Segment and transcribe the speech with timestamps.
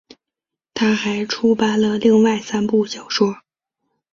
[0.73, 3.35] 她还出版了另外三部小说。